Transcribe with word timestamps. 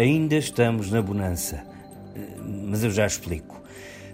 ainda 0.00 0.36
estamos 0.36 0.90
na 0.90 1.02
bonança. 1.02 1.64
Mas 2.64 2.84
eu 2.84 2.90
já 2.90 3.06
explico. 3.06 3.58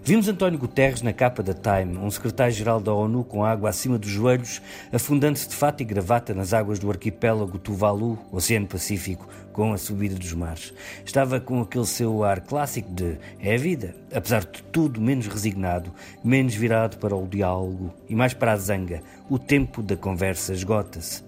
Vimos 0.03 0.27
António 0.27 0.59
Guterres 0.59 1.01
na 1.01 1.11
capa 1.11 1.41
da 1.41 1.53
Time, 1.53 1.97
um 1.97 2.11
secretário-geral 2.11 2.79
da 2.79 2.93
ONU 2.93 3.23
com 3.23 3.43
água 3.43 3.69
acima 3.69 3.97
dos 3.97 4.09
joelhos, 4.09 4.61
afundando-se 4.91 5.49
de 5.49 5.55
fato 5.55 5.81
e 5.81 5.83
gravata 5.83 6.31
nas 6.31 6.53
águas 6.53 6.77
do 6.77 6.91
arquipélago 6.91 7.57
Tuvalu, 7.57 8.19
Oceano 8.31 8.67
Pacífico, 8.67 9.27
com 9.51 9.73
a 9.73 9.79
subida 9.79 10.13
dos 10.13 10.31
mares. 10.33 10.73
Estava 11.03 11.39
com 11.39 11.59
aquele 11.59 11.87
seu 11.87 12.23
ar 12.23 12.41
clássico 12.41 12.91
de 12.91 13.17
é 13.39 13.55
a 13.55 13.57
vida, 13.57 13.95
apesar 14.13 14.41
de 14.41 14.61
tudo 14.71 15.01
menos 15.01 15.25
resignado, 15.25 15.91
menos 16.23 16.53
virado 16.53 16.97
para 16.97 17.15
o 17.15 17.27
diálogo 17.27 17.91
e 18.07 18.13
mais 18.13 18.33
para 18.33 18.51
a 18.51 18.57
zanga. 18.57 19.01
O 19.27 19.39
tempo 19.39 19.81
da 19.81 19.95
conversa 19.95 20.53
esgota-se. 20.53 21.23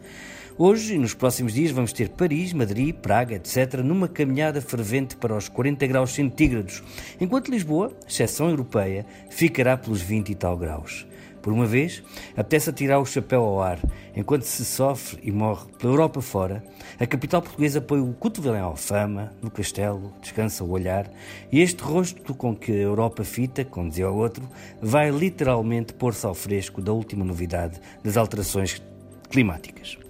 Hoje 0.59 0.95
e 0.95 0.97
nos 0.97 1.13
próximos 1.13 1.53
dias 1.53 1.69
vamos 1.69 1.93
ter 1.93 2.09
Paris, 2.09 2.51
Madrid, 2.51 2.95
Praga, 2.95 3.35
etc., 3.35 3.75
numa 3.83 4.07
caminhada 4.07 4.59
fervente 4.59 5.15
para 5.15 5.37
os 5.37 5.47
40 5.47 5.85
graus 5.85 6.09
centígrados, 6.09 6.81
enquanto 7.21 7.51
Lisboa, 7.51 7.95
exceção 8.09 8.49
europeia, 8.49 9.05
ficará 9.29 9.77
pelos 9.77 10.01
20 10.01 10.29
e 10.31 10.35
tal 10.35 10.57
graus. 10.57 11.05
Por 11.43 11.53
uma 11.53 11.67
vez, 11.67 12.01
apetece 12.35 12.73
tirar 12.73 12.97
o 12.97 13.05
chapéu 13.05 13.43
ao 13.43 13.61
ar, 13.61 13.79
enquanto 14.15 14.45
se 14.45 14.65
sofre 14.65 15.19
e 15.21 15.31
morre 15.31 15.67
pela 15.77 15.93
Europa 15.93 16.21
fora, 16.23 16.63
a 16.99 17.05
capital 17.05 17.43
portuguesa 17.43 17.79
põe 17.79 18.01
o 18.01 18.11
cotovelo 18.13 18.55
em 18.55 18.59
Alfama, 18.59 19.31
no 19.39 19.51
castelo, 19.51 20.11
descansa 20.23 20.63
o 20.63 20.71
olhar, 20.71 21.07
e 21.51 21.61
este 21.61 21.83
rosto 21.83 22.33
com 22.33 22.55
que 22.55 22.71
a 22.71 22.81
Europa 22.81 23.23
fita, 23.23 23.63
como 23.63 23.89
dizia 23.89 24.09
o 24.09 24.17
outro, 24.17 24.49
vai 24.81 25.11
literalmente 25.11 25.93
pôr-se 25.93 26.25
ao 26.25 26.33
fresco 26.33 26.81
da 26.81 26.91
última 26.91 27.23
novidade 27.23 27.79
das 28.03 28.17
alterações 28.17 28.81
climáticas. 29.29 30.06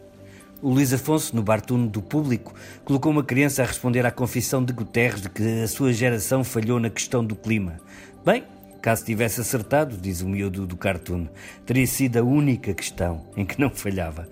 O 0.59 0.71
Luís 0.71 0.91
Afonso, 0.91 1.35
no 1.35 1.43
Bartuno 1.43 1.87
do 1.87 2.01
Público, 2.01 2.51
colocou 2.83 3.11
uma 3.11 3.23
criança 3.23 3.61
a 3.61 3.65
responder 3.65 4.03
à 4.07 4.11
confissão 4.11 4.63
de 4.63 4.73
Guterres 4.73 5.21
de 5.21 5.29
que 5.29 5.61
a 5.61 5.67
sua 5.67 5.93
geração 5.93 6.43
falhou 6.43 6.79
na 6.79 6.89
questão 6.89 7.23
do 7.23 7.35
clima. 7.35 7.77
Bem, 8.25 8.43
caso 8.81 9.05
tivesse 9.05 9.39
acertado, 9.39 9.95
diz 9.95 10.21
o 10.21 10.27
miúdo 10.27 10.65
do 10.65 10.75
cartoon, 10.75 11.27
teria 11.63 11.85
sido 11.85 12.17
a 12.17 12.23
única 12.23 12.73
questão 12.73 13.27
em 13.37 13.45
que 13.45 13.61
não 13.61 13.69
falhava. 13.69 14.27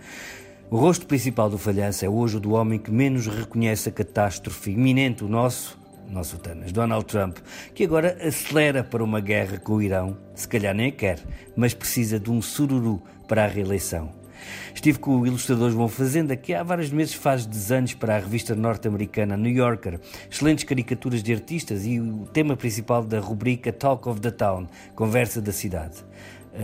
O 0.71 0.77
rosto 0.77 1.05
principal 1.05 1.47
do 1.47 1.59
falhanço 1.59 2.03
é 2.03 2.09
hoje 2.09 2.37
o 2.37 2.39
do 2.39 2.53
homem 2.53 2.79
que 2.79 2.89
menos 2.89 3.27
reconhece 3.27 3.89
a 3.89 3.91
catástrofe 3.91 4.71
iminente, 4.71 5.23
o 5.23 5.27
nosso, 5.27 5.77
nosso 6.09 6.39
Tanas, 6.39 6.71
Donald 6.71 7.05
Trump, 7.05 7.37
que 7.75 7.83
agora 7.83 8.17
acelera 8.19 8.83
para 8.83 9.03
uma 9.03 9.19
guerra 9.19 9.59
com 9.59 9.73
o 9.73 9.81
Irão, 9.81 10.17
se 10.33 10.47
calhar 10.47 10.73
nem 10.73 10.87
a 10.87 10.91
quer, 10.91 11.19
mas 11.55 11.75
precisa 11.75 12.19
de 12.19 12.31
um 12.31 12.41
sururu 12.41 12.99
para 13.27 13.45
a 13.45 13.47
reeleição. 13.47 14.24
Estive 14.73 14.99
com 14.99 15.19
o 15.19 15.27
ilustrador 15.27 15.71
João 15.71 15.87
Fazenda, 15.87 16.35
que 16.35 16.53
há 16.53 16.63
vários 16.63 16.89
meses 16.91 17.13
faz 17.13 17.45
desenhos 17.45 17.93
para 17.93 18.15
a 18.15 18.19
revista 18.19 18.55
norte-americana 18.55 19.37
New 19.37 19.51
Yorker, 19.51 19.99
excelentes 20.29 20.63
caricaturas 20.63 21.23
de 21.23 21.33
artistas 21.33 21.85
e 21.85 21.99
o 21.99 22.27
tema 22.33 22.55
principal 22.55 23.03
da 23.03 23.19
rubrica 23.19 23.71
Talk 23.71 24.07
of 24.09 24.21
the 24.21 24.31
Town, 24.31 24.67
Conversa 24.95 25.41
da 25.41 25.51
Cidade. 25.51 26.03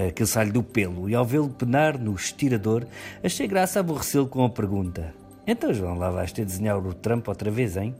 Aquele 0.08 0.28
sai 0.28 0.50
do 0.50 0.64
pelo, 0.64 1.10
e 1.10 1.16
ao 1.16 1.26
vê-lo 1.26 1.50
penar 1.50 1.98
no 1.98 2.16
estirador, 2.16 2.86
achei 3.22 3.46
graça 3.46 3.80
aborrecê-lo 3.80 4.28
com 4.28 4.46
a 4.46 4.50
pergunta: 4.50 5.14
então, 5.46 5.74
João, 5.74 5.98
lá 5.98 6.10
vais 6.12 6.32
ter 6.32 6.46
de 6.46 6.52
desenhar 6.52 6.78
o 6.78 6.94
Trump 6.94 7.28
outra 7.28 7.50
vez, 7.50 7.76
hein? 7.76 7.96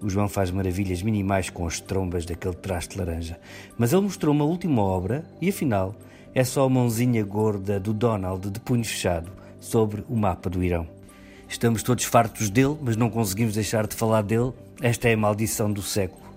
O 0.00 0.08
João 0.08 0.28
faz 0.28 0.50
maravilhas 0.50 1.02
minimais 1.02 1.50
com 1.50 1.66
as 1.66 1.78
trombas 1.80 2.24
daquele 2.24 2.54
traste 2.54 2.98
laranja. 2.98 3.38
Mas 3.76 3.92
ele 3.92 4.02
mostrou 4.02 4.34
uma 4.34 4.44
última 4.44 4.82
obra 4.82 5.24
e, 5.40 5.50
afinal, 5.50 5.94
é 6.38 6.44
só 6.44 6.64
a 6.64 6.68
mãozinha 6.68 7.24
gorda 7.24 7.80
do 7.80 7.92
Donald 7.92 8.48
de 8.48 8.60
punho 8.60 8.84
fechado 8.84 9.28
sobre 9.58 10.04
o 10.08 10.14
mapa 10.14 10.48
do 10.48 10.62
Irão. 10.62 10.86
Estamos 11.48 11.82
todos 11.82 12.04
fartos 12.04 12.48
dele, 12.48 12.76
mas 12.80 12.96
não 12.96 13.10
conseguimos 13.10 13.54
deixar 13.54 13.88
de 13.88 13.96
falar 13.96 14.22
dele. 14.22 14.52
Esta 14.80 15.08
é 15.08 15.14
a 15.14 15.16
maldição 15.16 15.72
do 15.72 15.82
século. 15.82 16.27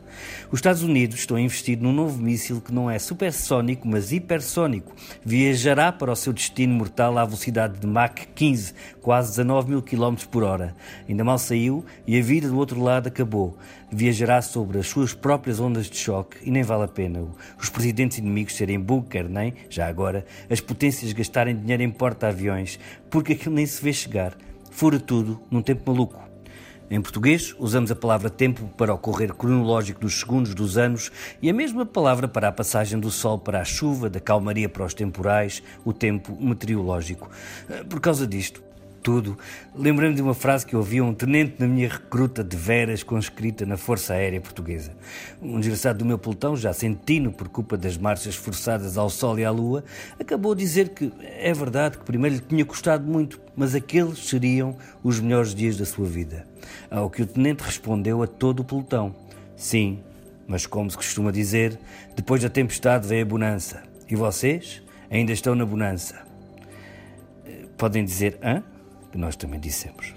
Os 0.51 0.59
Estados 0.59 0.83
Unidos 0.83 1.19
estão 1.19 1.37
a 1.37 1.41
investir 1.41 1.77
num 1.79 1.93
novo 1.93 2.21
míssil 2.21 2.61
que 2.61 2.73
não 2.73 2.89
é 2.89 2.99
supersónico, 2.99 3.87
mas 3.87 4.11
hipersónico. 4.11 4.93
Viajará 5.23 5.91
para 5.91 6.11
o 6.11 6.15
seu 6.15 6.33
destino 6.33 6.73
mortal 6.73 7.17
à 7.17 7.25
velocidade 7.25 7.79
de 7.79 7.88
Mach 7.88 8.27
15, 8.35 8.73
quase 9.01 9.29
19 9.31 9.69
mil 9.69 9.81
km 9.81 10.16
por 10.29 10.44
hora. 10.44 10.75
Ainda 11.07 11.23
mal 11.23 11.38
saiu 11.38 11.85
e 12.05 12.17
a 12.17 12.21
vida 12.21 12.47
do 12.47 12.57
outro 12.57 12.81
lado 12.81 13.07
acabou. 13.07 13.57
Viajará 13.91 14.41
sobre 14.41 14.79
as 14.79 14.88
suas 14.88 15.13
próprias 15.13 15.59
ondas 15.59 15.89
de 15.89 15.97
choque 15.97 16.38
e 16.44 16.51
nem 16.51 16.63
vale 16.63 16.83
a 16.83 16.88
pena 16.88 17.21
os 17.59 17.69
presidentes 17.69 18.17
inimigos 18.17 18.55
serem 18.55 18.79
bunker, 18.79 19.27
nem, 19.29 19.53
já 19.69 19.88
agora, 19.88 20.25
as 20.50 20.59
potências 20.59 21.13
gastarem 21.13 21.55
dinheiro 21.55 21.83
em 21.83 21.89
porta-aviões, 21.89 22.79
porque 23.09 23.33
aquilo 23.33 23.55
nem 23.55 23.66
se 23.66 23.81
vê 23.81 23.94
chegar. 23.94 24.35
Fura 24.69 25.00
tudo 25.00 25.41
num 25.50 25.61
tempo 25.61 25.91
maluco. 25.91 26.31
Em 26.91 27.02
português, 27.02 27.56
usamos 27.57 27.90
a 27.90 27.96
palavra 27.96 28.29
tempo 28.29 28.68
para 28.75 28.94
o 28.94 28.97
correr 28.97 29.34
cronológico 29.34 30.02
dos 30.02 30.19
segundos 30.19 30.53
dos 30.53 30.78
anos 30.78 31.09
e 31.41 31.50
a 31.50 31.53
mesma 31.53 31.85
palavra 31.85 32.28
para 32.28 32.50
a 32.50 32.52
passagem 32.52 33.00
do 33.00 33.09
sol 33.09 33.40
para 33.40 33.62
a 33.62 33.63
chuva, 33.63 34.09
da 34.09 34.19
calmaria 34.19 34.68
para 34.68 34.84
os 34.84 34.94
temporais, 34.94 35.63
o 35.85 35.94
tempo 35.94 36.38
meteorológico. 36.38 37.31
Eh, 37.69 37.85
por 37.85 38.01
causa 38.01 38.28
disto, 38.28 38.62
tudo, 39.01 39.38
lembrei-me 39.75 40.16
de 40.16 40.22
uma 40.22 40.34
frase 40.34 40.66
que 40.66 40.75
ouvi 40.75 41.01
um 41.01 41.13
tenente 41.13 41.56
na 41.59 41.67
minha 41.67 41.89
recruta 41.89 42.44
de 42.44 42.56
veras 42.56 43.03
conscrita 43.03 43.66
na 43.66 43.78
Força 43.78 44.13
Aérea 44.13 44.39
Portuguesa. 44.39 44.91
Um 45.41 45.59
desgraçado 45.59 46.00
do 46.00 46.06
meu 46.06 46.17
pelotão, 46.17 46.56
já 46.56 46.72
sentindo 46.72 47.31
por 47.31 47.50
culpa 47.50 47.75
das 47.75 47.97
marchas 47.97 48.35
forçadas 48.35 48.97
ao 48.97 49.09
sol 49.09 49.39
e 49.39 49.45
à 49.45 49.51
lua, 49.51 49.84
acabou 50.19 50.53
a 50.53 50.56
dizer 50.56 50.89
que 50.89 51.12
é 51.22 51.53
verdade 51.53 51.97
que 51.97 52.06
primeiro 52.06 52.35
lhe 52.35 52.41
tinha 52.41 52.63
custado 52.63 53.06
muito, 53.06 53.41
mas 53.56 53.73
aqueles 53.75 54.19
seriam 54.29 54.75
os 55.03 55.19
melhores 55.19 55.53
dias 55.56 55.78
da 55.78 55.85
sua 55.85 56.06
vida. 56.06 56.47
Ao 56.89 57.09
que 57.09 57.23
o 57.23 57.25
tenente 57.25 57.63
respondeu 57.63 58.22
a 58.22 58.28
todo 58.28 58.59
o 58.59 58.63
pelotão: 58.63 59.16
Sim, 59.56 60.00
mas 60.47 60.66
como 60.66 60.89
se 60.91 60.97
costuma 60.97 61.31
dizer, 61.31 61.79
depois 62.16 62.41
da 62.41 62.50
tempestade 62.50 63.07
vem 63.07 63.22
a 63.22 63.25
bonança. 63.25 63.81
E 64.09 64.16
vocês 64.16 64.81
ainda 65.09 65.31
estão 65.31 65.56
na 65.56 65.66
bonança. 65.66 66.22
Podem 67.78 68.06
dizer, 68.06 68.38
hã? 68.44 68.62
Que 69.11 69.17
nós 69.17 69.35
também 69.35 69.59
dissemos. 69.59 70.13